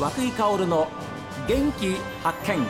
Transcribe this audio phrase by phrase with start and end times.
[0.00, 0.88] 和久井薫の
[1.46, 2.66] 元気発見。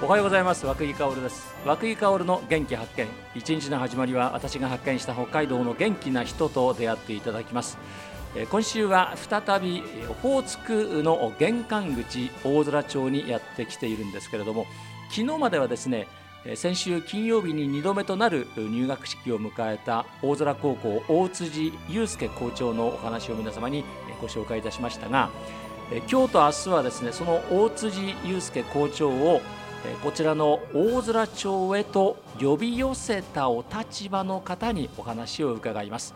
[0.00, 0.64] おはようございます。
[0.64, 1.52] 和久井薫です。
[1.64, 3.08] 和久井薫の元気発見。
[3.34, 7.78] 一日の始まりは私が発見した北海道の元気な人と出会っていただきます。
[8.48, 14.66] 今週は再びオホーツクの玄関口大空町にやってきているんですけれども
[15.10, 16.06] 昨日まではですね
[16.54, 23.84] 先週金曜日に2度目となる入学式を迎えた大空高校大辻祐介校長のお話を皆様に
[24.20, 25.30] ご紹介いたしましたが
[26.10, 29.40] 今日と明日はですねその大辻祐介校長を
[30.04, 36.14] こちらの大空町へと呼び寄せたお立場の方にお話を伺います。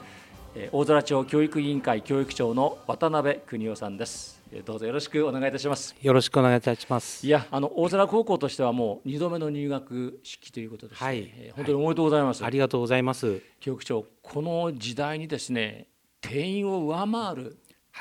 [0.73, 4.43] 大空町教育委員会教育長の渡辺邦夫さんです。
[4.65, 5.95] どうぞよろしくお願いいたします。
[6.03, 7.25] よろしくお願いいたします。
[7.25, 13.41] いやあの大空高校としてはもう2度目の入学式ということではい、本当におめでとうございます、はい、ありがとうございます。
[13.61, 15.87] 教育長この時代にですね
[16.21, 17.59] 定員を上回る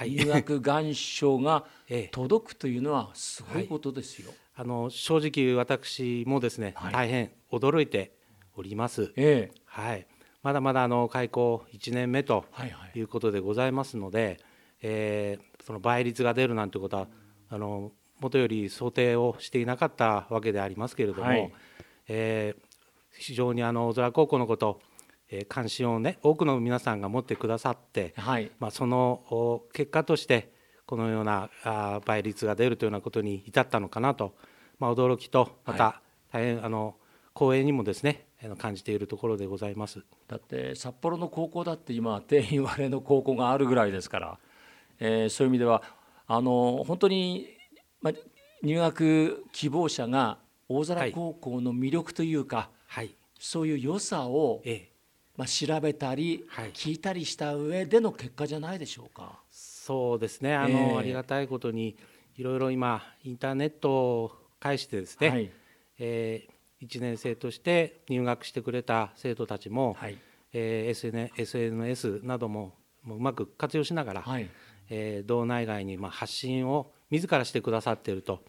[0.07, 1.65] 入学願書が
[2.11, 8.11] 届くというのはすごいことですよ、あの正直私もですね、大変驚いて
[8.55, 10.07] おります、ええ、はい
[10.41, 12.45] まだまだあの開校1年目と
[12.95, 14.37] いうことでございますので、はいはい、
[14.81, 17.07] えー、その倍率が出るなんてことは
[17.49, 21.53] あのもとより想定をしていなかったわけでありますけれども、はい、
[22.07, 22.61] えー、
[23.17, 24.79] 非常にあの大空高校のこと、
[25.29, 30.53] えー、関心をね多くの皆さんが持ってくださって、はい、まあ、その結果として
[30.85, 34.33] このようなあ倍率が出るというようなことに至ったのかなと、
[34.79, 36.01] まあ、驚きとまた
[36.31, 36.95] 大変、あの
[37.35, 38.25] 光栄にもですね
[38.57, 40.03] 感じているところでございます。
[40.27, 44.37] だって札幌の高校だって今定員割れの高校があるぐらいですから、
[44.99, 45.83] えー、そういう意味では
[46.27, 47.47] あの本当に、
[48.01, 48.13] まあ、
[48.63, 50.37] 入学希望者が
[50.69, 54.91] 大空高校の魅力というか、はい、そういう良さを、ええ、
[55.35, 59.39] まあ、調べたり、はい、聞いたりした上での結果じゃないでしょうか。
[59.49, 60.53] そうですね。
[60.53, 61.97] あの、えー、ありがたいことに
[62.37, 65.51] いろいろ今インターネットを介してですね、はい、
[65.97, 70.17] えー1年生として入学してくれた生徒たちも、はい。
[70.51, 72.73] えー、SNS なども
[73.07, 74.49] うまく活用しながら、はい。
[74.89, 78.43] えー、道内外にまあ発信を自らしてくださっていると。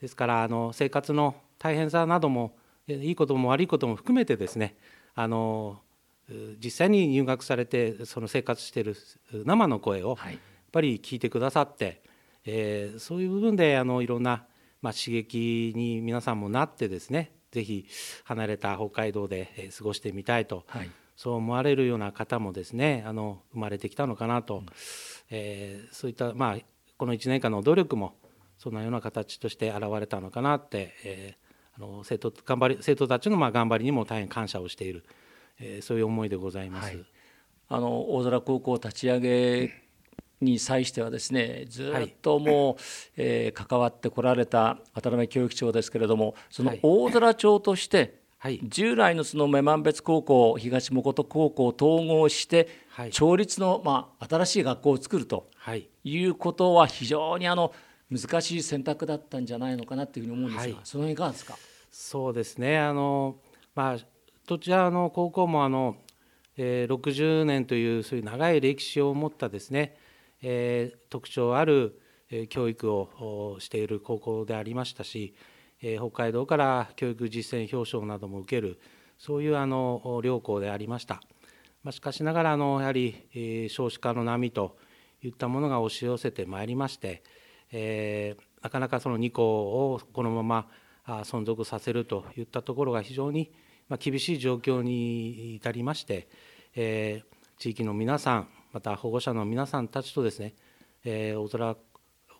[0.00, 4.76] ですからあの生活の大変さなどもいいことも悪いことも含めてですね
[5.14, 5.80] あの
[6.62, 8.96] 実際に入学されてその生活している
[9.32, 10.36] 生の声をやっ
[10.72, 12.02] ぱり聞いてくださって、
[12.44, 14.44] えー、そういう部分であのいろんな、
[14.82, 17.86] まあ、刺激に皆さんもなってですねぜひ
[18.24, 24.66] 離れた北海道で過ごしてみたいと、はい、そう思われるような方もですねあの生まれてきたのかなと、うん、
[25.30, 26.58] えー、そういった、まあ、
[26.98, 28.16] この1年間の努力も
[28.58, 35.04] そんなような形として現れたのかなって、えー、あの生徒頑張り生徒たちのまあ頑張りにも大変感謝をしている、
[35.60, 36.88] えー、そういう思いでございます。
[36.88, 37.06] はい、
[37.68, 39.83] あの大空高校立ち上げ
[40.40, 42.76] に際してはですねずっともう、はい、
[43.16, 55.48] えー、関わってこられた渡辺教育長ですけれどもその大空町として、はい、従来のその女満別高校東本高校を統合して、はい、町立の、まあ、新しい学校を作ると
[56.04, 56.24] い。
[56.26, 57.72] うことは非常にあの
[58.10, 61.56] 難しい選択だったんじゃないのかなというふうに思うんですが、その辺いかがですか？
[61.90, 62.78] そうですね。
[62.78, 63.36] あの、
[63.74, 63.98] まあ、
[64.46, 65.96] どちらの高校もあの、
[66.56, 69.96] えー、60年というそういう長い歴史を持ったですね
[70.46, 71.98] え、特徴ある
[72.50, 75.34] 教育をしている高校でありましたし、
[75.80, 78.78] え、北海道から教育実践表彰なども受ける
[79.16, 81.22] そういうあの両校でありました。
[81.82, 84.76] ま、しかしながらあのやはり、え、少子化の波と
[85.22, 87.22] いったものが押し寄せてまいりまして、
[87.72, 89.44] え、なかなかその2校
[89.92, 90.68] をこのまま
[91.24, 93.50] 存続させるといったところが非常に
[93.98, 96.28] 厳しい状況に至りまして、
[96.74, 100.52] えー、地域の皆さんまた保護者の皆さんたちとですね、
[101.04, 101.76] えー、大空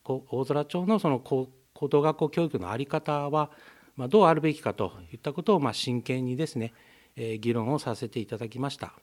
[0.05, 1.49] 大空町のその高
[1.89, 3.51] 等学校教育の在り方は、
[3.95, 6.75] まあ、どうあるべきかといったことをまあ真剣にですね、
[7.15, 8.95] えー、議論をさせていただきました。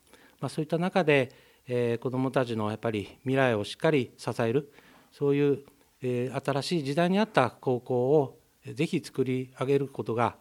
[0.42, 1.32] まあ、そういった中で、
[1.68, 4.74] えー、子どもたちのやっぱり未来をしっかり支える
[5.14, 5.60] そういう、
[6.02, 8.40] えー、新しい時代に合った高校を
[8.76, 10.36] ぜひ作り上げることが、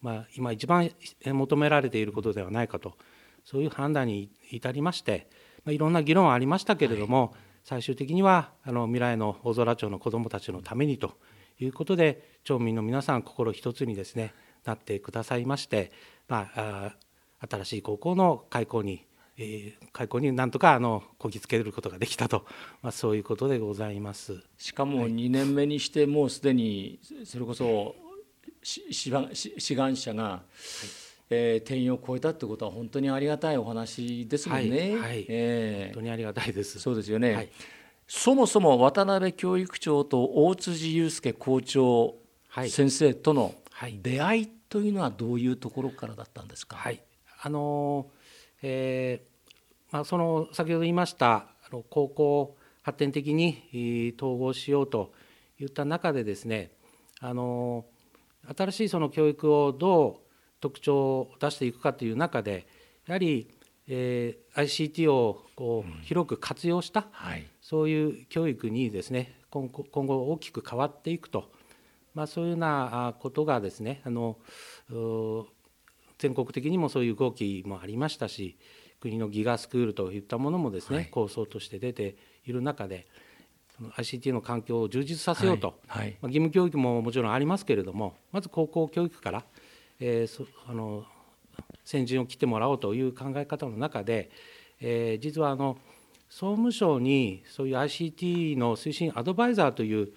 [0.00, 0.90] まあ、今一番
[1.24, 2.94] 求められていることではないかと
[3.44, 5.28] そういう判断に至りまして、
[5.66, 7.30] まあ、いろんな議論はありましたけれども、はい、
[7.64, 11.14] 最終的にはあの未来の大空町の子どもたちのためにと
[11.58, 14.32] いうことで町民の皆さん心一つにですね
[14.64, 15.90] なってくださいまして、
[16.28, 16.94] まあ、
[17.40, 19.04] あ新しい高校の開校に、
[19.36, 22.46] えー、開校になんとかあのこぎつけることができたと、
[22.80, 24.42] まあ、そういうことでございます。
[24.56, 27.94] しかも2年目にしてもうすでにそれこそ
[28.62, 30.42] 志願者が
[31.28, 34.92] えー、定員を超えたってことは本当にありがたいお話ですもんね。
[34.92, 36.78] はい、はい、えー、本当にありがたいです。
[36.78, 37.34] そうですよね。
[37.34, 37.48] はい、
[38.06, 42.14] そもそも渡辺教育長と大辻祐介校長
[42.68, 43.54] 先生との
[44.02, 46.76] 出会いというのはどういうところからだったんですか？
[46.76, 47.02] はい、
[47.42, 48.06] あの
[48.62, 49.48] えー、
[49.92, 55.12] まあその先ほど言いましたあの高校発展的に統合しようと
[55.60, 56.70] いった中でですね、
[57.20, 57.84] あの
[58.56, 60.25] 新しいその教育をどう
[60.60, 62.66] 特徴を出していくかという中で
[63.06, 63.48] やはり、
[63.88, 67.06] えー、ICT をこう広く活用した、うん。
[67.12, 71.50] はい、そういう教育にですね今後今後大きく変わっていくと、
[72.14, 74.38] まあ、そういうようなことがですねあの
[76.18, 78.58] 全国的にもそういう動きもありましたし
[79.00, 83.06] 国のギガスクールといったものもですね、はい、構想として出ている中で
[83.96, 86.04] ICT の環境を充実させようと、はい。
[86.04, 89.44] はい、まあ、義務教育ももちろんありますけれどもまず高校教育から
[90.00, 91.04] えー、あの
[91.84, 94.30] 先陣を切ってもらおうという考え方の中で、
[94.80, 95.78] えー、実はあの
[96.28, 100.12] 総務省にそういう ICT の推進アドバイザーという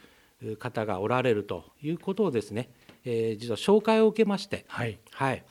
[0.57, 2.69] 方がおられるということをですね、
[3.05, 4.97] えー、実は紹介を受けまして、はい。
[5.11, 5.43] はい。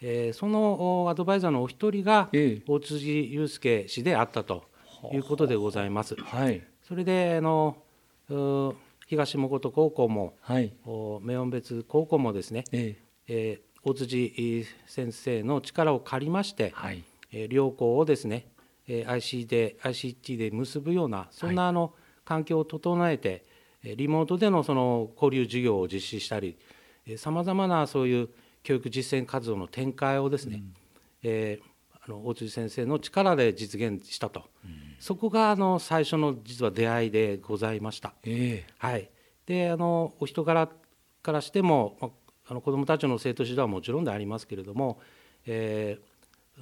[0.00, 2.28] えー、そのアドバイザーのお一人が
[2.66, 4.64] 大辻祐介氏であったと
[5.12, 6.14] いうことでございます。
[6.16, 7.76] はい、それであの
[9.06, 12.96] 東本高校も、はい、明音別高校もですね、え。
[13.28, 17.04] えー大辻先生の力を借りまして、はい、
[17.48, 18.46] 両校をですね
[18.88, 21.94] IC で ICT で結ぶようなそんなあの
[22.24, 23.44] 環境を整えて、
[23.82, 26.56] リモートでのその交流授業を実施したり
[27.18, 28.28] さまざまなそういう
[28.62, 30.72] 教育実践活動の展開をですね、うん、
[31.22, 38.14] えー、あの大辻先生の力で実現したと、うん、そこがあの最初の実は出会いでございました。
[38.24, 39.10] えー、はい、
[39.44, 40.70] であのお人柄
[41.22, 42.08] からしても、ま
[42.46, 45.00] あの子どもたちの生徒指導はもちろんでありますけれども、
[45.46, 45.98] え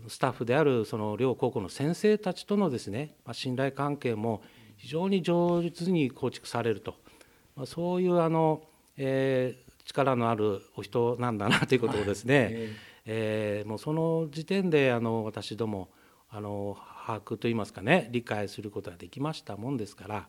[0.07, 4.43] ー、スタッフであるその両高校の先生たちとのですね、まあ、信頼関係も
[4.77, 6.95] 非常に上手に構築されると、
[7.57, 8.63] まあ、そういうあの、
[8.97, 12.77] えー、力のあるお人なんだなということをですね、 えー、
[13.07, 15.89] えー、もうその時点であの私ども
[16.31, 16.77] あの
[17.07, 20.29] 把握といいますかね理解することができましたもんですから。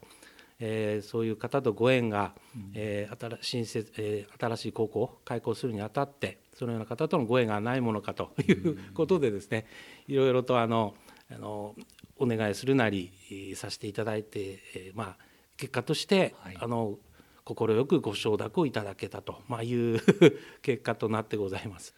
[0.65, 2.33] えー、そういう方とご縁が、
[2.73, 9.65] えー、新設えー、新しい高校を開校するにあたってそのような方とのご縁がないものかということでですね
[10.07, 10.95] いろいろとあの
[11.29, 11.75] あの
[12.17, 13.11] お願いするなり
[13.57, 14.39] させていただいて、
[14.75, 15.17] えー、まあ
[15.57, 16.97] 結果として、はい、あの
[17.43, 19.99] 快くご承諾をいただけたと、まあ、いう
[20.63, 21.93] 結果となってございます。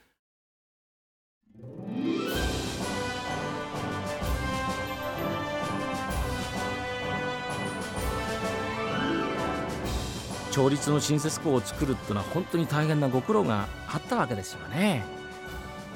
[10.55, 15.03] 町立の新設校を作るっていうのは本当に大変なご苦労があったわけですよね。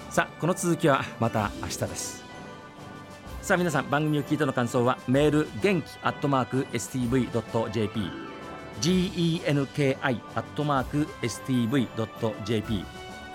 [0.10, 2.26] さあこの続きはまた明日です。
[3.42, 8.12] さあ皆さん番組を聞いての感想はメール元気アットマーク STV.jp
[8.82, 12.86] genki アットマーク STV.jp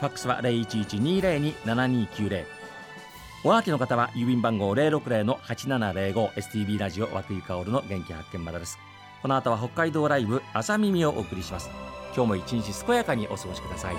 [0.01, 2.45] ファックスは0112027290
[3.45, 8.84] おはきの方は郵便番号060-8705 STB ラジオ和久井薫の元気発見までです。
[9.25, 11.71] この後は北海道ライブ朝耳をお送りします。
[12.15, 13.95] 今日も一日健やかにお過ごしください。